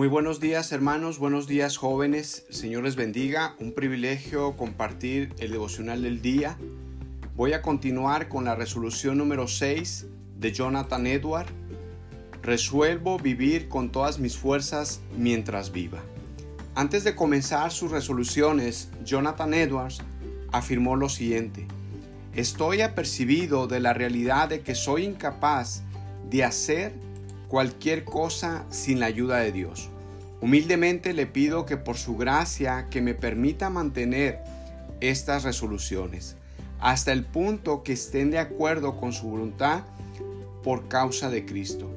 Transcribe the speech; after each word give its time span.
Muy 0.00 0.08
buenos 0.08 0.40
días 0.40 0.72
hermanos, 0.72 1.18
buenos 1.18 1.46
días 1.46 1.76
jóvenes, 1.76 2.46
Señor 2.48 2.84
les 2.84 2.96
bendiga, 2.96 3.54
un 3.58 3.74
privilegio 3.74 4.56
compartir 4.56 5.34
el 5.40 5.50
devocional 5.52 6.00
del 6.00 6.22
día. 6.22 6.56
Voy 7.36 7.52
a 7.52 7.60
continuar 7.60 8.30
con 8.30 8.46
la 8.46 8.54
resolución 8.54 9.18
número 9.18 9.46
6 9.46 10.06
de 10.38 10.52
Jonathan 10.52 11.06
Edward. 11.06 11.48
Resuelvo 12.42 13.18
vivir 13.18 13.68
con 13.68 13.92
todas 13.92 14.18
mis 14.18 14.38
fuerzas 14.38 15.02
mientras 15.18 15.70
viva. 15.70 16.00
Antes 16.74 17.04
de 17.04 17.14
comenzar 17.14 17.70
sus 17.70 17.90
resoluciones, 17.90 18.88
Jonathan 19.04 19.52
Edwards 19.52 20.00
afirmó 20.50 20.96
lo 20.96 21.10
siguiente. 21.10 21.66
Estoy 22.34 22.80
apercibido 22.80 23.66
de 23.66 23.80
la 23.80 23.92
realidad 23.92 24.48
de 24.48 24.62
que 24.62 24.74
soy 24.74 25.04
incapaz 25.04 25.82
de 26.30 26.42
hacer 26.42 27.09
cualquier 27.50 28.04
cosa 28.04 28.64
sin 28.70 29.00
la 29.00 29.06
ayuda 29.06 29.38
de 29.38 29.50
Dios. 29.50 29.90
Humildemente 30.40 31.12
le 31.12 31.26
pido 31.26 31.66
que 31.66 31.76
por 31.76 31.96
su 31.98 32.16
gracia 32.16 32.86
que 32.90 33.02
me 33.02 33.12
permita 33.12 33.70
mantener 33.70 34.38
estas 35.00 35.42
resoluciones 35.42 36.36
hasta 36.78 37.10
el 37.12 37.24
punto 37.24 37.82
que 37.82 37.92
estén 37.92 38.30
de 38.30 38.38
acuerdo 38.38 38.98
con 38.98 39.12
su 39.12 39.28
voluntad 39.28 39.82
por 40.62 40.86
causa 40.86 41.28
de 41.28 41.44
Cristo. 41.44 41.90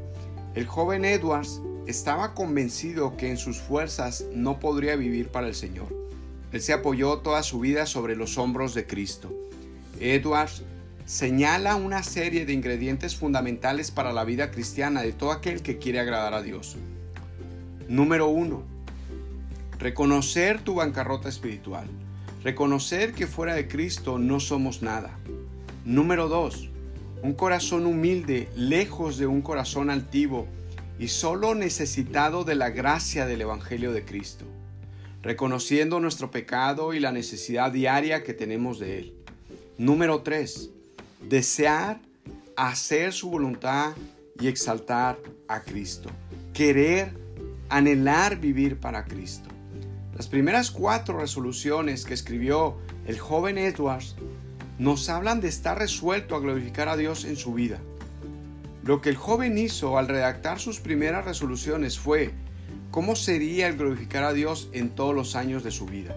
El 0.55 0.65
joven 0.65 1.05
Edwards 1.05 1.61
estaba 1.85 2.33
convencido 2.33 3.15
que 3.15 3.29
en 3.29 3.37
sus 3.37 3.59
fuerzas 3.59 4.25
no 4.33 4.59
podría 4.59 4.95
vivir 4.95 5.29
para 5.29 5.47
el 5.47 5.55
Señor. 5.55 5.87
Él 6.51 6.61
se 6.61 6.73
apoyó 6.73 7.19
toda 7.19 7.43
su 7.43 7.59
vida 7.59 7.85
sobre 7.85 8.15
los 8.15 8.39
hombros 8.39 8.73
de 8.73 8.87
Cristo. 8.87 9.31
Edwards 9.99 10.63
señala 11.05 11.75
una 11.75 12.01
serie 12.01 12.45
de 12.45 12.53
ingredientes 12.53 13.15
fundamentales 13.15 13.91
para 13.91 14.13
la 14.13 14.23
vida 14.23 14.51
cristiana 14.51 15.01
de 15.01 15.11
todo 15.11 15.31
aquel 15.31 15.61
que 15.61 15.77
quiere 15.77 15.99
agradar 15.99 16.33
a 16.33 16.41
Dios. 16.41 16.77
Número 17.89 18.27
1. 18.29 18.63
Reconocer 19.79 20.61
tu 20.61 20.75
bancarrota 20.75 21.27
espiritual. 21.27 21.87
Reconocer 22.43 23.13
que 23.13 23.27
fuera 23.27 23.53
de 23.53 23.67
Cristo 23.67 24.17
no 24.17 24.39
somos 24.39 24.81
nada. 24.81 25.17
Número 25.85 26.29
2. 26.29 26.69
Un 27.21 27.33
corazón 27.33 27.85
humilde, 27.85 28.49
lejos 28.55 29.17
de 29.17 29.27
un 29.27 29.41
corazón 29.41 29.89
altivo 29.89 30.47
y 30.99 31.09
solo 31.09 31.55
necesitado 31.55 32.43
de 32.43 32.55
la 32.55 32.69
gracia 32.69 33.25
del 33.25 33.41
Evangelio 33.41 33.91
de 33.91 34.05
Cristo. 34.05 34.45
Reconociendo 35.21 35.99
nuestro 35.99 36.31
pecado 36.31 36.93
y 36.93 36.99
la 36.99 37.11
necesidad 37.11 37.71
diaria 37.71 38.23
que 38.23 38.33
tenemos 38.33 38.79
de 38.79 38.99
Él. 38.99 39.13
Número 39.77 40.21
3 40.21 40.69
desear 41.27 41.99
hacer 42.55 43.13
su 43.13 43.29
voluntad 43.29 43.93
y 44.39 44.47
exaltar 44.47 45.19
a 45.47 45.61
Cristo. 45.61 46.09
Querer, 46.53 47.13
anhelar 47.69 48.39
vivir 48.39 48.79
para 48.79 49.05
Cristo. 49.05 49.49
Las 50.15 50.27
primeras 50.27 50.69
cuatro 50.69 51.19
resoluciones 51.19 52.05
que 52.05 52.13
escribió 52.13 52.77
el 53.07 53.19
joven 53.19 53.57
Edwards 53.57 54.15
nos 54.77 55.09
hablan 55.09 55.41
de 55.41 55.47
estar 55.47 55.77
resuelto 55.77 56.35
a 56.35 56.39
glorificar 56.39 56.87
a 56.87 56.97
Dios 56.97 57.25
en 57.25 57.35
su 57.35 57.53
vida. 57.53 57.79
Lo 58.83 59.01
que 59.01 59.09
el 59.09 59.15
joven 59.15 59.57
hizo 59.57 59.97
al 59.97 60.07
redactar 60.07 60.59
sus 60.59 60.79
primeras 60.79 61.25
resoluciones 61.25 61.97
fue 61.97 62.33
cómo 62.91 63.15
sería 63.15 63.67
el 63.67 63.77
glorificar 63.77 64.23
a 64.23 64.33
Dios 64.33 64.69
en 64.73 64.89
todos 64.89 65.15
los 65.15 65.35
años 65.35 65.63
de 65.63 65.71
su 65.71 65.85
vida. 65.85 66.15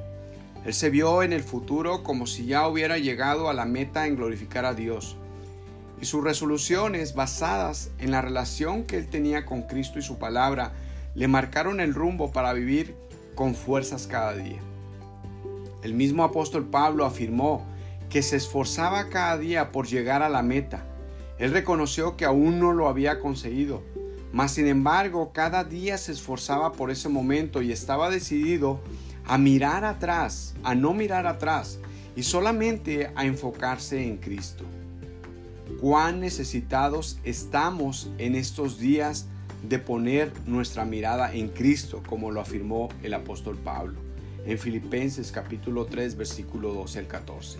Él 0.66 0.74
se 0.74 0.90
vio 0.90 1.22
en 1.22 1.32
el 1.32 1.44
futuro 1.44 2.02
como 2.02 2.26
si 2.26 2.44
ya 2.46 2.66
hubiera 2.66 2.98
llegado 2.98 3.48
a 3.48 3.54
la 3.54 3.66
meta 3.66 4.08
en 4.08 4.16
glorificar 4.16 4.64
a 4.64 4.74
Dios. 4.74 5.16
Y 6.02 6.06
sus 6.06 6.24
resoluciones 6.24 7.14
basadas 7.14 7.92
en 8.00 8.10
la 8.10 8.20
relación 8.20 8.82
que 8.82 8.96
él 8.96 9.06
tenía 9.06 9.46
con 9.46 9.62
Cristo 9.62 10.00
y 10.00 10.02
su 10.02 10.18
palabra 10.18 10.72
le 11.14 11.28
marcaron 11.28 11.78
el 11.78 11.94
rumbo 11.94 12.32
para 12.32 12.52
vivir 12.52 12.96
con 13.36 13.54
fuerzas 13.54 14.08
cada 14.08 14.34
día. 14.34 14.58
El 15.84 15.94
mismo 15.94 16.24
apóstol 16.24 16.64
Pablo 16.64 17.04
afirmó 17.04 17.64
que 18.10 18.22
se 18.22 18.34
esforzaba 18.34 19.08
cada 19.08 19.38
día 19.38 19.70
por 19.70 19.86
llegar 19.86 20.24
a 20.24 20.28
la 20.28 20.42
meta. 20.42 20.84
Él 21.38 21.52
reconoció 21.52 22.16
que 22.16 22.24
aún 22.24 22.58
no 22.58 22.72
lo 22.72 22.88
había 22.88 23.20
conseguido, 23.20 23.84
mas 24.32 24.54
sin 24.54 24.66
embargo 24.66 25.30
cada 25.32 25.62
día 25.62 25.96
se 25.96 26.10
esforzaba 26.10 26.72
por 26.72 26.90
ese 26.90 27.08
momento 27.08 27.62
y 27.62 27.70
estaba 27.70 28.10
decidido 28.10 28.80
a 29.26 29.38
mirar 29.38 29.84
atrás, 29.84 30.54
a 30.62 30.74
no 30.74 30.94
mirar 30.94 31.26
atrás 31.26 31.78
y 32.14 32.22
solamente 32.22 33.10
a 33.14 33.24
enfocarse 33.24 34.02
en 34.02 34.18
Cristo. 34.18 34.64
Cuán 35.80 36.20
necesitados 36.20 37.18
estamos 37.24 38.10
en 38.18 38.34
estos 38.34 38.78
días 38.78 39.26
de 39.68 39.78
poner 39.78 40.32
nuestra 40.46 40.84
mirada 40.84 41.34
en 41.34 41.48
Cristo, 41.48 42.02
como 42.06 42.30
lo 42.30 42.40
afirmó 42.40 42.88
el 43.02 43.14
apóstol 43.14 43.56
Pablo 43.56 44.06
en 44.46 44.58
Filipenses 44.58 45.32
capítulo 45.32 45.86
3 45.86 46.16
versículo 46.16 46.72
12 46.72 47.00
al 47.00 47.06
14. 47.08 47.58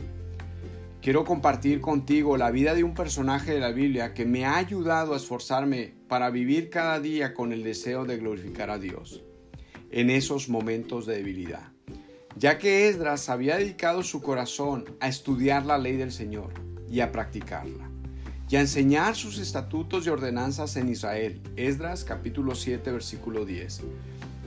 Quiero 1.03 1.25
compartir 1.25 1.81
contigo 1.81 2.37
la 2.37 2.51
vida 2.51 2.75
de 2.75 2.85
un 2.85 2.95
personaje 2.95 3.53
de 3.53 3.61
la 3.61 3.71
Biblia 3.71 4.15
que 4.15 4.25
me 4.25 4.45
ha 4.45 4.57
ayudado 4.57 5.15
a 5.15 5.17
esforzarme 5.17 5.95
para 6.09 6.31
vivir 6.31 6.71
cada 6.71 7.01
día 7.01 7.35
con 7.35 7.53
el 7.53 7.65
deseo 7.65 8.05
de 8.05 8.17
glorificar 8.19 8.71
a 8.71 8.79
Dios 8.79 9.26
en 9.97 10.11
esos 10.11 10.51
momentos 10.51 11.07
de 11.07 11.17
debilidad, 11.17 11.73
ya 12.37 12.59
que 12.59 12.87
Esdras 12.87 13.31
había 13.31 13.57
dedicado 13.57 14.03
su 14.03 14.21
corazón 14.21 14.85
a 15.01 15.09
estudiar 15.09 15.65
la 15.65 15.79
ley 15.79 15.97
del 15.97 16.13
Señor 16.13 16.53
y 16.91 17.01
a 17.01 17.13
practicarla, 17.13 17.89
y 18.51 18.57
a 18.57 18.61
enseñar 18.61 19.17
sus 19.17 19.39
estatutos 19.39 20.07
y 20.07 20.11
ordenanzas 20.11 20.77
en 20.77 20.91
Israel. 20.91 21.41
Esdras 21.57 22.05
capítulo 22.05 22.55
7 22.55 22.93
versículo 22.93 23.47
10. 23.47 23.85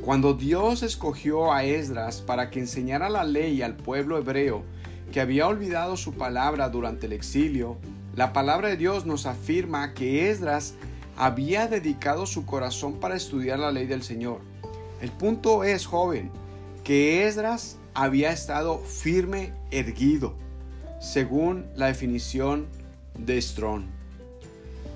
Cuando 0.06 0.36
Dios 0.36 0.84
escogió 0.84 1.52
a 1.52 1.64
Esdras 1.64 2.22
para 2.22 2.52
que 2.52 2.60
enseñara 2.60 3.10
la 3.10 3.24
ley 3.24 3.64
al 3.64 3.76
pueblo 3.76 4.20
hebreo 4.20 4.64
que 5.12 5.20
había 5.20 5.48
olvidado 5.48 5.98
su 5.98 6.14
palabra 6.14 6.70
durante 6.70 7.08
el 7.08 7.14
exilio, 7.14 7.80
la 8.16 8.34
palabra 8.34 8.68
de 8.68 8.78
Dios 8.78 9.08
nos 9.08 9.26
afirma 9.26 9.96
que 9.96 10.30
Esdras 10.30 10.76
había 11.18 11.66
dedicado 11.66 12.28
su 12.28 12.46
corazón 12.46 13.00
para 13.00 13.16
estudiar 13.16 13.58
la 13.58 13.72
ley 13.72 13.88
del 13.88 14.04
Señor 14.04 14.42
el 15.02 15.12
punto 15.12 15.64
es, 15.64 15.86
joven, 15.86 16.32
que 16.84 17.28
Esdras 17.28 17.78
había 17.94 18.32
estado 18.32 18.80
firme, 18.80 19.54
erguido, 19.72 20.36
según 21.00 21.66
la 21.76 21.88
definición 21.88 22.68
de 23.18 23.42
Strong, 23.42 23.84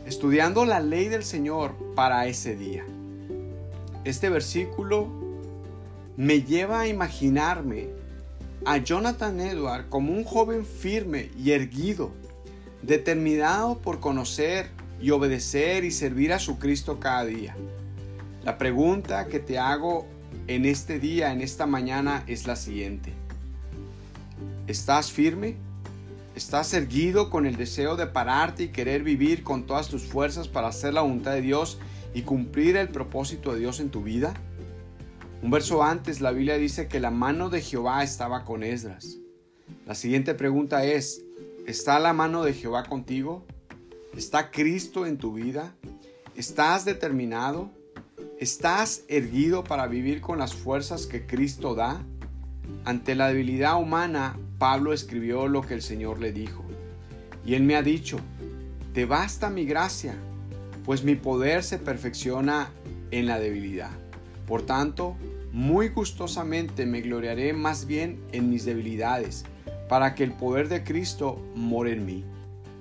estudiando 0.05 0.65
la 0.65 0.79
ley 0.79 1.07
del 1.07 1.23
Señor 1.23 1.75
para 1.95 2.27
ese 2.27 2.55
día. 2.55 2.83
Este 4.03 4.29
versículo 4.29 5.07
me 6.17 6.41
lleva 6.43 6.81
a 6.81 6.87
imaginarme 6.87 7.87
a 8.65 8.77
Jonathan 8.77 9.39
Edward 9.39 9.89
como 9.89 10.13
un 10.13 10.23
joven 10.23 10.65
firme 10.65 11.29
y 11.37 11.51
erguido, 11.51 12.11
determinado 12.81 13.77
por 13.77 13.99
conocer 13.99 14.69
y 15.01 15.11
obedecer 15.11 15.83
y 15.83 15.91
servir 15.91 16.33
a 16.33 16.39
su 16.39 16.59
Cristo 16.59 16.99
cada 16.99 17.25
día. 17.25 17.55
La 18.43 18.57
pregunta 18.57 19.27
que 19.27 19.39
te 19.39 19.57
hago 19.57 20.05
en 20.47 20.65
este 20.65 20.99
día, 20.99 21.31
en 21.31 21.39
esta 21.39 21.65
mañana, 21.65 22.25
es 22.27 22.45
la 22.45 22.57
siguiente. 22.57 23.13
¿Estás 24.67 25.13
firme? 25.13 25.55
¿Estás 26.35 26.73
erguido 26.73 27.29
con 27.29 27.45
el 27.45 27.55
deseo 27.55 27.95
de 27.95 28.05
pararte 28.05 28.63
y 28.63 28.67
querer 28.69 29.01
vivir 29.03 29.43
con 29.43 29.65
todas 29.65 29.87
tus 29.87 30.03
fuerzas 30.03 30.49
para 30.49 30.67
hacer 30.67 30.93
la 30.93 31.01
voluntad 31.01 31.31
de 31.31 31.41
Dios 31.41 31.79
y 32.13 32.23
cumplir 32.23 32.75
el 32.75 32.89
propósito 32.89 33.53
de 33.53 33.61
Dios 33.61 33.79
en 33.79 33.91
tu 33.91 34.03
vida? 34.03 34.33
Un 35.41 35.49
verso 35.49 35.81
antes 35.81 36.19
la 36.19 36.31
Biblia 36.31 36.57
dice 36.57 36.89
que 36.89 36.99
la 36.99 37.11
mano 37.11 37.49
de 37.49 37.61
Jehová 37.61 38.03
estaba 38.03 38.43
con 38.43 38.63
Esdras. 38.63 39.19
La 39.85 39.95
siguiente 39.95 40.33
pregunta 40.33 40.83
es, 40.83 41.23
¿está 41.65 41.97
la 41.99 42.11
mano 42.11 42.43
de 42.43 42.53
Jehová 42.53 42.83
contigo? 42.83 43.45
¿Está 44.17 44.51
Cristo 44.51 45.06
en 45.06 45.18
tu 45.18 45.33
vida? 45.33 45.73
¿Estás 46.35 46.83
determinado? 46.83 47.71
¿Estás 48.44 49.06
erguido 49.07 49.63
para 49.63 49.88
vivir 49.88 50.19
con 50.19 50.38
las 50.38 50.54
fuerzas 50.54 51.07
que 51.07 51.25
Cristo 51.25 51.75
da? 51.75 52.04
Ante 52.84 53.16
la 53.16 53.30
debilidad 53.30 53.81
humana, 53.81 54.38
Pablo 54.57 54.92
escribió 54.92 55.48
lo 55.48 55.62
que 55.62 55.75
el 55.75 55.81
Señor 55.81 56.19
le 56.19 56.34
dijo. 56.34 56.62
Y 57.45 57.54
él 57.54 57.63
me 57.63 57.78
ha 57.78 57.81
dicho, 57.81 58.19
te 58.94 59.06
basta 59.06 59.50
mi 59.50 59.63
gracia, 59.63 60.16
pues 60.84 61.06
mi 61.06 61.16
poder 61.16 61.63
se 61.63 61.78
perfecciona 61.78 62.69
en 63.12 63.28
la 63.28 63.40
debilidad. 63.40 63.92
Por 64.45 64.63
tanto, 64.63 65.16
muy 65.54 65.88
gustosamente 65.88 66.86
me 66.86 67.00
gloriaré 67.00 67.54
más 67.54 67.86
bien 67.86 68.22
en 68.34 68.50
mis 68.50 68.66
debilidades, 68.66 69.45
para 69.88 70.16
que 70.16 70.25
el 70.25 70.34
poder 70.34 70.68
de 70.68 70.84
Cristo 70.84 71.42
more 71.56 71.94
en 71.94 72.06
mí. 72.06 72.25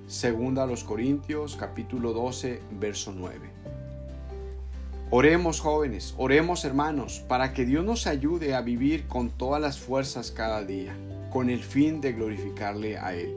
Segunda 0.09 0.64
a 0.64 0.67
los 0.67 0.82
Corintios 0.82 1.55
capítulo 1.55 2.12
12, 2.12 2.61
verso 2.81 3.14
9. 3.17 3.51
Oremos 5.14 5.61
jóvenes, 5.61 6.14
oremos 6.17 6.64
hermanos, 6.64 7.23
para 7.29 7.53
que 7.53 7.67
Dios 7.67 7.85
nos 7.85 8.06
ayude 8.06 8.55
a 8.55 8.62
vivir 8.62 9.06
con 9.06 9.29
todas 9.29 9.61
las 9.61 9.79
fuerzas 9.79 10.31
cada 10.31 10.64
día, 10.64 10.97
con 11.31 11.50
el 11.50 11.62
fin 11.62 12.00
de 12.00 12.14
glorificarle 12.14 12.97
a 12.97 13.14
Él. 13.14 13.37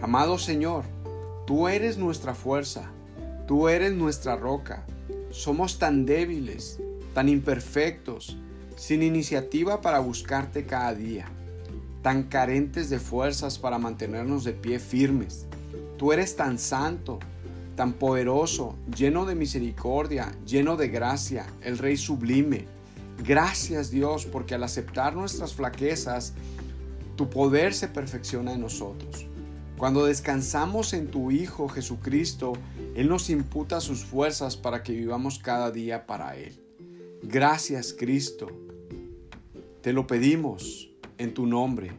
Amado 0.00 0.38
Señor, 0.38 0.84
tú 1.44 1.66
eres 1.66 1.98
nuestra 1.98 2.34
fuerza, 2.34 2.92
tú 3.48 3.68
eres 3.68 3.92
nuestra 3.92 4.36
roca. 4.36 4.86
Somos 5.30 5.80
tan 5.80 6.06
débiles 6.06 6.78
tan 7.14 7.28
imperfectos, 7.28 8.36
sin 8.76 9.02
iniciativa 9.02 9.80
para 9.80 9.98
buscarte 9.98 10.64
cada 10.64 10.94
día, 10.94 11.26
tan 12.02 12.24
carentes 12.24 12.90
de 12.90 12.98
fuerzas 12.98 13.58
para 13.58 13.78
mantenernos 13.78 14.44
de 14.44 14.52
pie 14.52 14.78
firmes. 14.78 15.46
Tú 15.98 16.12
eres 16.12 16.36
tan 16.36 16.58
santo, 16.58 17.18
tan 17.74 17.94
poderoso, 17.94 18.76
lleno 18.96 19.24
de 19.24 19.34
misericordia, 19.34 20.32
lleno 20.46 20.76
de 20.76 20.88
gracia, 20.88 21.46
el 21.62 21.78
Rey 21.78 21.96
sublime. 21.96 22.66
Gracias 23.24 23.90
Dios 23.90 24.26
porque 24.26 24.54
al 24.54 24.62
aceptar 24.64 25.14
nuestras 25.14 25.54
flaquezas, 25.54 26.34
tu 27.16 27.30
poder 27.30 27.74
se 27.74 27.88
perfecciona 27.88 28.52
en 28.52 28.60
nosotros. 28.60 29.26
Cuando 29.78 30.06
descansamos 30.06 30.92
en 30.92 31.10
tu 31.10 31.30
Hijo 31.30 31.68
Jesucristo, 31.68 32.52
Él 32.94 33.08
nos 33.08 33.30
imputa 33.30 33.80
sus 33.80 34.04
fuerzas 34.04 34.56
para 34.56 34.82
que 34.82 34.92
vivamos 34.92 35.38
cada 35.38 35.70
día 35.70 36.06
para 36.06 36.36
Él. 36.36 36.60
Gracias 37.22 37.92
Cristo. 37.92 38.48
Te 39.80 39.92
lo 39.92 40.06
pedimos 40.06 40.90
en 41.18 41.34
tu 41.34 41.46
nombre. 41.46 41.92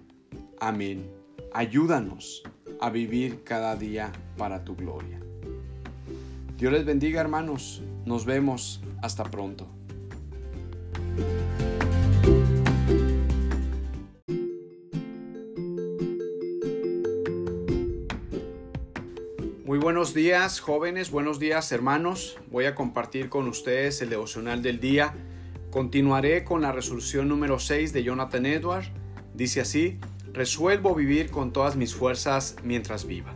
Amén. 0.60 1.10
Ayúdanos 1.54 2.44
a 2.80 2.90
vivir 2.90 3.44
cada 3.44 3.76
día 3.76 4.12
para 4.38 4.64
tu 4.64 4.76
gloria. 4.76 5.23
Dios 6.64 6.72
les 6.72 6.86
bendiga 6.86 7.20
hermanos. 7.20 7.84
Nos 8.06 8.24
vemos. 8.24 8.82
Hasta 9.02 9.26
pronto. 9.26 9.68
Muy 19.66 19.78
buenos 19.78 20.14
días 20.14 20.62
jóvenes, 20.62 21.12
buenos 21.12 21.38
días 21.38 21.70
hermanos. 21.74 22.40
Voy 22.50 22.64
a 22.64 22.76
compartir 22.76 23.28
con 23.28 23.50
ustedes 23.50 24.02
el 24.02 24.10
devocional 24.10 24.62
del 24.62 24.80
día. 24.80 25.16
Continuaré 25.70 26.46
con 26.46 26.62
la 26.62 26.72
resolución 26.72 27.28
número 27.28 27.60
6 27.60 27.92
de 27.92 28.04
Jonathan 28.04 28.46
Edwards. 28.46 28.90
Dice 29.34 29.60
así, 29.60 30.00
resuelvo 30.32 30.96
vivir 30.96 31.30
con 31.30 31.52
todas 31.52 31.76
mis 31.76 31.94
fuerzas 31.94 32.56
mientras 32.64 33.06
viva. 33.06 33.34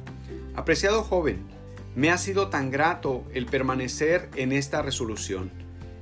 Apreciado 0.55 1.03
joven, 1.03 1.56
me 1.97 2.11
ha 2.11 2.19
sido 2.19 2.49
tan 2.49 2.69
grato 2.69 3.23
el 3.33 3.47
permanecer 3.47 4.29
en 4.35 4.51
esta 4.51 4.83
resolución. 4.83 5.49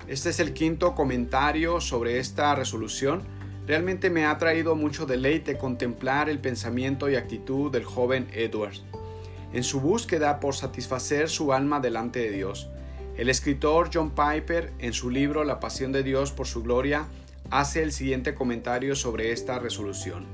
Este 0.10 0.30
es 0.30 0.42
el 0.42 0.54
quinto 0.54 0.94
comentario 0.94 1.80
sobre 1.80 2.20
esta 2.20 2.54
resolución. 2.54 3.22
Realmente 3.66 4.10
me 4.10 4.26
ha 4.26 4.38
traído 4.38 4.76
mucho 4.76 5.06
deleite 5.06 5.58
contemplar 5.58 6.30
el 6.30 6.40
pensamiento 6.40 7.10
y 7.10 7.16
actitud 7.16 7.72
del 7.72 7.86
joven 7.86 8.28
Edward 8.34 8.76
en 9.54 9.64
su 9.64 9.80
búsqueda 9.80 10.42
por 10.42 10.54
satisfacer 10.54 11.30
su 11.30 11.54
alma 11.54 11.80
delante 11.80 12.20
de 12.20 12.32
Dios. 12.32 12.70
El 13.16 13.30
escritor 13.30 13.90
John 13.94 14.12
Piper, 14.12 14.74
en 14.80 14.92
su 14.92 15.10
libro 15.10 15.46
La 15.46 15.62
Pasión 15.62 15.94
de 15.94 16.04
Dios 16.04 16.34
por 16.34 16.46
su 16.46 16.62
Gloria, 16.62 17.08
hace 17.52 17.82
el 17.82 17.94
siguiente 17.94 18.36
comentario 18.36 18.98
sobre 18.98 19.32
esta 19.32 19.60
resolución. 19.60 20.26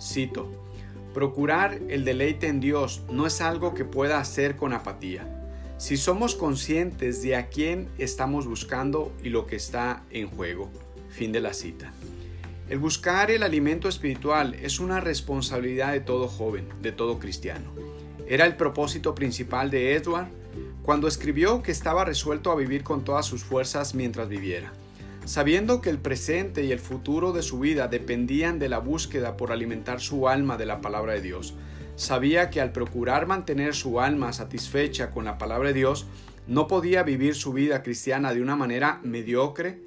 Cito, 0.00 0.69
Procurar 1.14 1.80
el 1.88 2.04
deleite 2.04 2.46
en 2.46 2.60
Dios 2.60 3.02
no 3.10 3.26
es 3.26 3.40
algo 3.40 3.74
que 3.74 3.84
pueda 3.84 4.20
hacer 4.20 4.56
con 4.56 4.72
apatía. 4.72 5.26
Si 5.76 5.96
somos 5.96 6.36
conscientes 6.36 7.22
de 7.22 7.34
a 7.36 7.48
quién 7.48 7.88
estamos 7.98 8.46
buscando 8.46 9.12
y 9.24 9.30
lo 9.30 9.46
que 9.46 9.56
está 9.56 10.04
en 10.10 10.28
juego. 10.28 10.70
Fin 11.08 11.32
de 11.32 11.40
la 11.40 11.52
cita. 11.52 11.92
El 12.68 12.78
buscar 12.78 13.32
el 13.32 13.42
alimento 13.42 13.88
espiritual 13.88 14.54
es 14.54 14.78
una 14.78 15.00
responsabilidad 15.00 15.92
de 15.92 16.00
todo 16.00 16.28
joven, 16.28 16.68
de 16.80 16.92
todo 16.92 17.18
cristiano. 17.18 17.72
Era 18.28 18.46
el 18.46 18.54
propósito 18.54 19.12
principal 19.12 19.70
de 19.70 19.96
Edward 19.96 20.28
cuando 20.84 21.08
escribió 21.08 21.62
que 21.62 21.72
estaba 21.72 22.04
resuelto 22.04 22.52
a 22.52 22.56
vivir 22.56 22.84
con 22.84 23.02
todas 23.02 23.26
sus 23.26 23.42
fuerzas 23.42 23.94
mientras 23.96 24.28
viviera. 24.28 24.72
Sabiendo 25.24 25.80
que 25.80 25.90
el 25.90 25.98
presente 25.98 26.64
y 26.64 26.72
el 26.72 26.80
futuro 26.80 27.32
de 27.32 27.42
su 27.42 27.60
vida 27.60 27.88
dependían 27.88 28.58
de 28.58 28.68
la 28.68 28.78
búsqueda 28.78 29.36
por 29.36 29.52
alimentar 29.52 30.00
su 30.00 30.28
alma 30.28 30.56
de 30.56 30.66
la 30.66 30.80
palabra 30.80 31.12
de 31.12 31.20
Dios, 31.20 31.54
sabía 31.96 32.50
que 32.50 32.60
al 32.60 32.72
procurar 32.72 33.26
mantener 33.26 33.74
su 33.74 34.00
alma 34.00 34.32
satisfecha 34.32 35.10
con 35.10 35.24
la 35.24 35.38
palabra 35.38 35.68
de 35.68 35.74
Dios, 35.74 36.06
no 36.46 36.66
podía 36.66 37.02
vivir 37.02 37.34
su 37.34 37.52
vida 37.52 37.82
cristiana 37.82 38.34
de 38.34 38.42
una 38.42 38.56
manera 38.56 39.00
mediocre, 39.04 39.78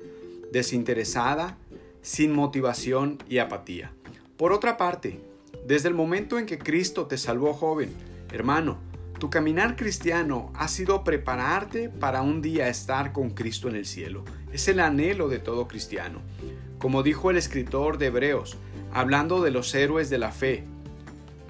desinteresada, 0.51 1.57
sin 2.01 2.31
motivación 2.31 3.17
y 3.27 3.39
apatía. 3.39 3.91
Por 4.37 4.53
otra 4.53 4.77
parte, 4.77 5.19
desde 5.65 5.89
el 5.89 5.95
momento 5.95 6.37
en 6.37 6.45
que 6.45 6.59
Cristo 6.59 7.07
te 7.07 7.17
salvó 7.17 7.53
joven, 7.53 7.91
hermano, 8.31 8.77
tu 9.19 9.29
caminar 9.29 9.75
cristiano 9.75 10.51
ha 10.53 10.67
sido 10.67 11.03
prepararte 11.03 11.89
para 11.89 12.21
un 12.21 12.41
día 12.41 12.67
estar 12.67 13.13
con 13.13 13.31
Cristo 13.31 13.69
en 13.69 13.75
el 13.75 13.85
cielo. 13.85 14.25
Es 14.53 14.67
el 14.67 14.79
anhelo 14.79 15.29
de 15.29 15.39
todo 15.39 15.67
cristiano. 15.67 16.21
Como 16.77 17.01
dijo 17.01 17.31
el 17.31 17.37
escritor 17.37 17.97
de 17.97 18.07
Hebreos, 18.07 18.57
hablando 18.93 19.41
de 19.41 19.49
los 19.49 19.73
héroes 19.73 20.11
de 20.11 20.19
la 20.19 20.31
fe, 20.31 20.63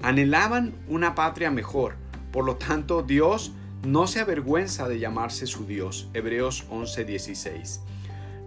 anhelaban 0.02 0.74
una 0.88 1.14
patria 1.14 1.50
mejor. 1.50 1.96
Por 2.32 2.46
lo 2.46 2.56
tanto, 2.56 3.02
Dios 3.02 3.52
no 3.84 4.06
se 4.06 4.20
avergüenza 4.20 4.88
de 4.88 4.98
llamarse 4.98 5.46
su 5.46 5.66
Dios. 5.66 6.08
Hebreos 6.14 6.64
11:16. 6.70 7.80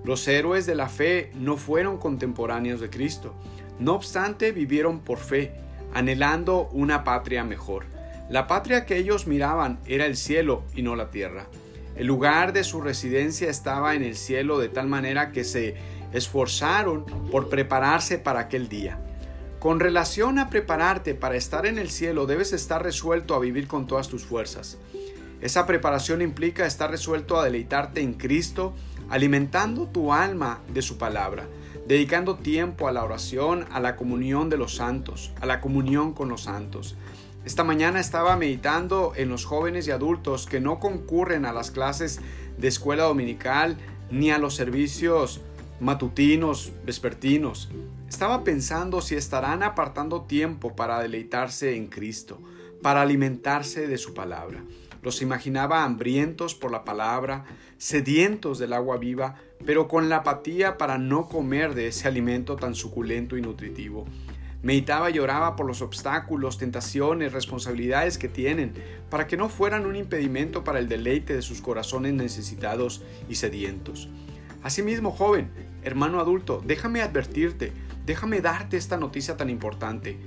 Los 0.04 0.28
héroes 0.28 0.66
de 0.66 0.74
la 0.74 0.90
fe 0.90 1.32
no 1.36 1.58
fueron 1.58 2.00
contemporáneos 2.00 2.80
de 2.80 2.90
Cristo. 2.90 3.36
No 3.80 3.94
obstante, 3.94 4.52
vivieron 4.52 5.02
por 5.02 5.20
fe, 5.20 5.54
anhelando 5.94 6.68
una 6.72 7.04
patria 7.04 7.44
mejor. 7.44 7.86
La 8.30 8.48
patria 8.48 8.86
que 8.86 8.98
ellos 8.98 9.28
miraban 9.28 9.80
era 9.86 10.08
el 10.08 10.18
cielo 10.18 10.64
y 10.74 10.82
no 10.82 10.96
la 10.96 11.12
tierra. 11.12 11.48
El 11.98 12.06
lugar 12.06 12.54
de 12.54 12.64
su 12.64 12.80
residencia 12.80 13.50
estaba 13.50 13.96
en 13.96 14.04
el 14.04 14.16
cielo 14.16 14.60
de 14.60 14.70
tal 14.70 14.88
manera 14.88 15.32
que 15.32 15.44
se 15.44 15.76
esforzaron 16.14 17.06
por 17.32 17.50
prepararse 17.50 18.20
para 18.20 18.42
aquel 18.42 18.70
día. 18.70 19.00
Con 19.60 19.80
relación 19.80 20.38
a 20.38 20.52
prepararte 20.52 21.16
para 21.16 21.36
estar 21.36 21.66
en 21.66 21.80
el 21.80 21.90
cielo, 21.90 22.28
debes 22.28 22.54
estar 22.54 22.84
resuelto 22.84 23.34
a 23.34 23.40
vivir 23.40 23.68
con 23.68 23.88
todas 23.88 24.10
tus 24.10 24.24
fuerzas. 24.24 24.78
Esa 25.42 25.66
preparación 25.66 26.22
implica 26.22 26.68
estar 26.68 26.92
resuelto 26.92 27.40
a 27.40 27.44
deleitarte 27.44 28.02
en 28.02 28.14
Cristo, 28.14 28.76
alimentando 29.10 29.88
tu 29.88 30.14
alma 30.14 30.62
de 30.72 30.84
su 30.84 31.00
palabra, 31.00 31.48
dedicando 31.88 32.36
tiempo 32.36 32.88
a 32.88 32.92
la 32.92 33.04
oración, 33.04 33.66
a 33.72 33.80
la 33.80 33.96
comunión 33.96 34.52
de 34.52 34.58
los 34.58 34.76
santos, 34.76 35.34
a 35.42 35.48
la 35.48 35.62
comunión 35.62 36.14
con 36.14 36.30
los 36.30 36.44
santos. 36.44 36.96
Esta 37.48 37.64
mañana 37.64 38.02
estaba 38.02 38.36
meditando 38.36 39.14
en 39.16 39.30
los 39.30 39.46
jóvenes 39.46 39.88
y 39.88 39.92
adultos 39.92 40.46
que 40.48 40.60
no 40.60 40.82
concurren 40.82 41.46
a 41.46 41.54
las 41.54 41.72
clases 41.72 42.20
de 42.58 42.68
escuela 42.68 43.04
dominical 43.04 43.78
ni 44.12 44.32
a 44.32 44.38
los 44.38 44.54
servicios 44.54 45.40
matutinos, 45.80 46.74
vespertinos. 46.86 47.70
Estaba 48.10 48.44
pensando 48.44 49.00
si 49.00 49.16
estarán 49.16 49.64
apartando 49.64 50.24
tiempo 50.24 50.76
para 50.76 51.00
deleitarse 51.00 51.78
en 51.78 51.88
Cristo, 51.88 52.38
para 52.82 53.02
alimentarse 53.02 53.88
de 53.88 53.98
su 53.98 54.14
palabra. 54.14 54.62
Los 55.02 55.22
imaginaba 55.22 55.86
hambrientos 55.86 56.54
por 56.54 56.70
la 56.70 56.84
palabra, 56.84 57.46
sedientos 57.78 58.60
del 58.60 58.74
agua 58.74 58.98
viva, 58.98 59.36
pero 59.66 59.88
con 59.88 60.10
la 60.10 60.18
apatía 60.18 60.78
para 60.78 60.98
no 60.98 61.30
comer 61.30 61.76
de 61.76 61.88
ese 61.88 62.10
alimento 62.10 62.58
tan 62.58 62.76
suculento 62.76 63.38
y 63.38 63.42
nutritivo. 63.42 64.06
Meditaba 64.68 65.10
y 65.10 65.18
oraba 65.18 65.56
por 65.56 65.66
los 65.66 65.82
obstáculos, 65.82 66.58
tentaciones, 66.58 67.32
responsabilidades 67.32 68.18
que 68.18 68.28
tienen, 68.28 68.74
para 69.10 69.26
que 69.26 69.38
no 69.38 69.48
fueran 69.48 69.86
un 69.86 69.96
impedimento 69.96 70.66
para 70.66 70.80
el 70.80 70.90
deleite 70.90 71.34
de 71.34 71.42
sus 71.42 71.62
corazones 71.62 72.14
necesitados 72.16 73.02
y 73.30 73.36
sedientos. 73.36 74.10
Asimismo, 74.64 75.12
joven, 75.12 75.52
hermano 75.84 76.20
adulto, 76.20 76.62
déjame 76.66 77.02
advertirte, 77.02 77.72
déjame 78.06 78.42
darte 78.42 78.76
esta 78.76 78.98
noticia 78.98 79.38
tan 79.38 79.50
importante. 79.50 80.18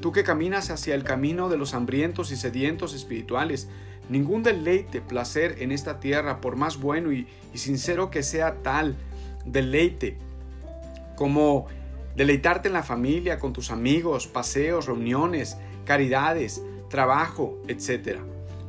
Tú 0.00 0.12
que 0.12 0.22
caminas 0.22 0.70
hacia 0.70 0.94
el 0.94 1.02
camino 1.02 1.48
de 1.48 1.58
los 1.58 1.74
hambrientos 1.74 2.30
y 2.30 2.36
sedientos 2.36 2.94
espirituales, 2.94 3.68
ningún 4.08 4.44
deleite, 4.44 5.00
placer 5.00 5.56
en 5.58 5.72
esta 5.72 5.98
tierra, 5.98 6.40
por 6.40 6.54
más 6.54 6.78
bueno 6.78 7.10
y, 7.10 7.26
y 7.52 7.58
sincero 7.58 8.12
que 8.12 8.22
sea 8.22 8.62
tal 8.62 8.94
deleite, 9.44 10.16
como 11.16 11.66
Deleitarte 12.18 12.66
en 12.66 12.74
la 12.74 12.82
familia, 12.82 13.38
con 13.38 13.52
tus 13.52 13.70
amigos, 13.70 14.26
paseos, 14.26 14.86
reuniones, 14.86 15.56
caridades, 15.84 16.60
trabajo, 16.90 17.62
etc. 17.68 18.18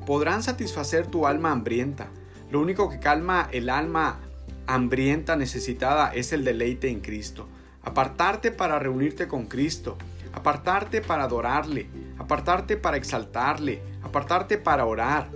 Podrán 0.06 0.44
satisfacer 0.44 1.08
tu 1.08 1.26
alma 1.26 1.52
hambrienta. 1.52 2.10
Lo 2.52 2.62
único 2.62 2.92
que 2.92 3.00
calma 3.00 3.50
el 3.52 3.72
alma 3.72 4.20
hambrienta 4.68 5.36
necesitada 5.36 6.14
es 6.14 6.32
el 6.32 6.46
deleite 6.46 6.92
en 6.92 7.00
Cristo. 7.00 7.48
Apartarte 7.82 8.52
para 8.52 8.78
reunirte 8.78 9.28
con 9.28 9.48
Cristo. 9.48 9.98
Apartarte 10.32 11.02
para 11.02 11.24
adorarle. 11.24 11.88
Apartarte 12.20 12.78
para 12.78 12.98
exaltarle. 12.98 13.82
Apartarte 14.04 14.60
para 14.60 14.86
orar. 14.86 15.28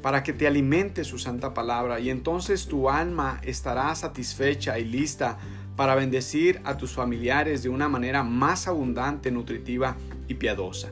Para 0.00 0.22
que 0.22 0.32
te 0.32 0.46
alimente 0.46 1.02
su 1.02 1.18
santa 1.18 1.52
palabra 1.52 1.98
y 1.98 2.08
entonces 2.08 2.68
tu 2.68 2.88
alma 2.88 3.40
estará 3.42 3.92
satisfecha 3.96 4.78
y 4.78 4.84
lista 4.84 5.38
para 5.76 5.94
bendecir 5.94 6.60
a 6.64 6.76
tus 6.76 6.92
familiares 6.92 7.62
de 7.62 7.68
una 7.68 7.88
manera 7.88 8.22
más 8.22 8.68
abundante, 8.68 9.30
nutritiva 9.30 9.96
y 10.28 10.34
piadosa. 10.34 10.90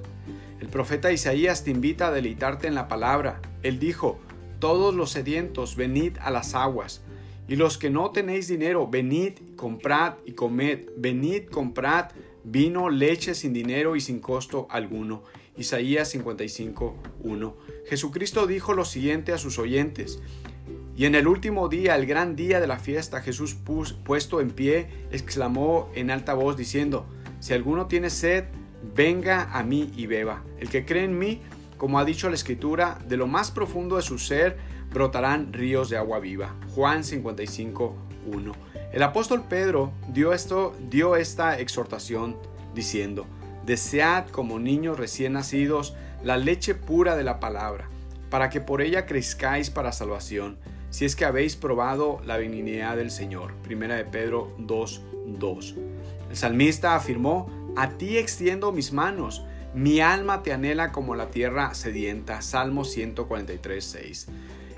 El 0.60 0.68
profeta 0.68 1.12
Isaías 1.12 1.64
te 1.64 1.70
invita 1.70 2.08
a 2.08 2.12
deleitarte 2.12 2.66
en 2.66 2.74
la 2.74 2.88
palabra. 2.88 3.40
Él 3.62 3.78
dijo, 3.78 4.18
todos 4.58 4.94
los 4.94 5.10
sedientos, 5.10 5.76
venid 5.76 6.18
a 6.20 6.30
las 6.30 6.54
aguas. 6.54 7.02
Y 7.48 7.56
los 7.56 7.78
que 7.78 7.90
no 7.90 8.10
tenéis 8.10 8.46
dinero, 8.46 8.86
venid, 8.88 9.32
comprad 9.56 10.14
y 10.24 10.32
comed. 10.32 10.86
Venid, 10.96 11.46
comprad 11.46 12.10
vino, 12.44 12.88
leche 12.88 13.34
sin 13.34 13.52
dinero 13.52 13.96
y 13.96 14.00
sin 14.00 14.20
costo 14.20 14.66
alguno. 14.70 15.22
Isaías 15.56 16.08
55, 16.10 16.96
1. 17.22 17.56
Jesucristo 17.88 18.46
dijo 18.46 18.72
lo 18.72 18.84
siguiente 18.84 19.32
a 19.32 19.38
sus 19.38 19.58
oyentes. 19.58 20.20
Y 21.00 21.06
en 21.06 21.14
el 21.14 21.26
último 21.26 21.70
día, 21.70 21.96
el 21.96 22.04
gran 22.04 22.36
día 22.36 22.60
de 22.60 22.66
la 22.66 22.78
fiesta, 22.78 23.22
Jesús 23.22 23.56
puesto 24.04 24.42
en 24.42 24.50
pie, 24.50 24.86
exclamó 25.10 25.88
en 25.94 26.10
alta 26.10 26.34
voz 26.34 26.58
diciendo, 26.58 27.06
Si 27.38 27.54
alguno 27.54 27.86
tiene 27.86 28.10
sed, 28.10 28.44
venga 28.94 29.44
a 29.50 29.62
mí 29.62 29.90
y 29.96 30.04
beba. 30.04 30.42
El 30.58 30.68
que 30.68 30.84
cree 30.84 31.04
en 31.04 31.18
mí, 31.18 31.40
como 31.78 31.98
ha 31.98 32.04
dicho 32.04 32.28
la 32.28 32.34
Escritura, 32.34 32.98
de 33.08 33.16
lo 33.16 33.26
más 33.26 33.50
profundo 33.50 33.96
de 33.96 34.02
su 34.02 34.18
ser 34.18 34.58
brotarán 34.92 35.54
ríos 35.54 35.88
de 35.88 35.96
agua 35.96 36.20
viva. 36.20 36.54
Juan 36.74 37.02
55, 37.02 37.96
1. 38.26 38.52
El 38.92 39.02
apóstol 39.02 39.44
Pedro 39.48 39.92
dio, 40.12 40.34
esto, 40.34 40.76
dio 40.90 41.16
esta 41.16 41.58
exhortación 41.58 42.36
diciendo, 42.74 43.24
Desead 43.64 44.28
como 44.28 44.58
niños 44.58 44.98
recién 44.98 45.32
nacidos 45.32 45.94
la 46.22 46.36
leche 46.36 46.74
pura 46.74 47.16
de 47.16 47.24
la 47.24 47.40
palabra, 47.40 47.88
para 48.28 48.50
que 48.50 48.60
por 48.60 48.82
ella 48.82 49.06
crezcáis 49.06 49.70
para 49.70 49.92
salvación, 49.92 50.58
si 50.90 51.04
es 51.04 51.16
que 51.16 51.24
habéis 51.24 51.56
probado 51.56 52.20
la 52.26 52.36
benignidad 52.36 52.96
del 52.96 53.10
Señor. 53.10 53.54
Primera 53.62 53.96
de 53.96 54.04
Pedro 54.04 54.52
2, 54.58 55.02
2. 55.38 55.74
El 56.30 56.36
salmista 56.36 56.94
afirmó, 56.94 57.72
A 57.76 57.90
ti 57.90 58.18
extiendo 58.18 58.72
mis 58.72 58.92
manos, 58.92 59.44
mi 59.74 60.00
alma 60.00 60.42
te 60.42 60.52
anhela 60.52 60.90
como 60.90 61.14
la 61.14 61.30
tierra 61.30 61.74
sedienta. 61.74 62.42
Salmo 62.42 62.84
143, 62.84 63.84
6. 63.84 64.28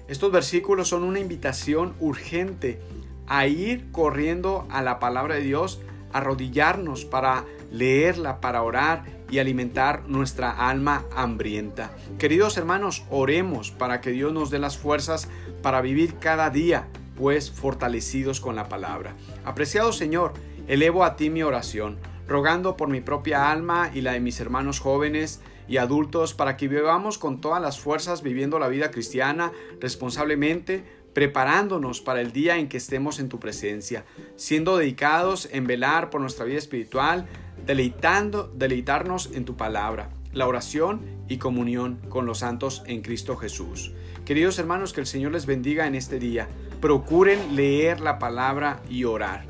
Estos 0.08 0.30
versículos 0.30 0.88
son 0.88 1.04
una 1.04 1.20
invitación 1.20 1.94
urgente 1.98 2.78
a 3.26 3.46
ir 3.46 3.90
corriendo 3.90 4.66
a 4.68 4.82
la 4.82 4.98
palabra 4.98 5.36
de 5.36 5.42
Dios, 5.42 5.80
arrodillarnos 6.12 7.04
para 7.04 7.44
leerla, 7.70 8.40
para 8.40 8.62
orar 8.62 9.04
y 9.30 9.38
alimentar 9.38 10.04
nuestra 10.08 10.50
alma 10.68 11.04
hambrienta. 11.14 11.90
Queridos 12.18 12.56
hermanos, 12.56 13.04
oremos 13.10 13.70
para 13.70 14.00
que 14.00 14.10
Dios 14.10 14.32
nos 14.32 14.50
dé 14.50 14.58
las 14.58 14.76
fuerzas 14.78 15.28
para 15.62 15.80
vivir 15.80 16.16
cada 16.18 16.50
día, 16.50 16.88
pues 17.16 17.50
fortalecidos 17.50 18.40
con 18.40 18.56
la 18.56 18.68
palabra. 18.68 19.14
Apreciado 19.44 19.92
Señor, 19.92 20.34
elevo 20.66 21.04
a 21.04 21.16
ti 21.16 21.30
mi 21.30 21.42
oración 21.42 21.98
rogando 22.32 22.76
por 22.76 22.88
mi 22.88 23.00
propia 23.00 23.50
alma 23.50 23.90
y 23.92 24.00
la 24.00 24.12
de 24.12 24.20
mis 24.20 24.40
hermanos 24.40 24.80
jóvenes 24.80 25.40
y 25.68 25.76
adultos 25.76 26.34
para 26.34 26.56
que 26.56 26.68
vivamos 26.68 27.18
con 27.18 27.40
todas 27.40 27.60
las 27.60 27.78
fuerzas 27.78 28.22
viviendo 28.22 28.58
la 28.58 28.68
vida 28.68 28.90
cristiana 28.90 29.52
responsablemente, 29.80 30.84
preparándonos 31.14 32.00
para 32.00 32.20
el 32.20 32.32
día 32.32 32.58
en 32.58 32.68
que 32.68 32.76
estemos 32.76 33.18
en 33.18 33.28
tu 33.28 33.38
presencia, 33.38 34.04
siendo 34.36 34.76
dedicados 34.76 35.48
en 35.52 35.66
velar 35.66 36.10
por 36.10 36.20
nuestra 36.20 36.44
vida 36.44 36.58
espiritual, 36.58 37.26
deleitando, 37.66 38.52
deleitarnos 38.54 39.30
en 39.34 39.44
tu 39.44 39.56
palabra, 39.56 40.10
la 40.32 40.46
oración 40.46 41.02
y 41.28 41.38
comunión 41.38 42.00
con 42.08 42.26
los 42.26 42.38
santos 42.38 42.82
en 42.86 43.02
Cristo 43.02 43.36
Jesús. 43.36 43.92
Queridos 44.24 44.58
hermanos, 44.58 44.92
que 44.92 45.00
el 45.00 45.06
Señor 45.06 45.32
les 45.32 45.46
bendiga 45.46 45.86
en 45.86 45.94
este 45.94 46.18
día. 46.18 46.48
Procuren 46.80 47.56
leer 47.56 48.00
la 48.00 48.18
palabra 48.18 48.82
y 48.88 49.04
orar. 49.04 49.44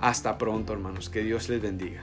Hasta 0.00 0.38
pronto, 0.38 0.72
hermanos. 0.72 1.08
Que 1.08 1.22
Dios 1.22 1.48
les 1.48 1.60
bendiga. 1.60 2.02